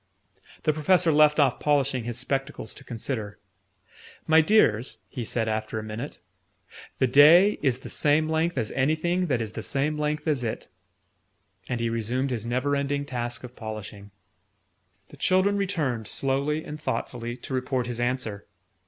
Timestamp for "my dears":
4.25-4.97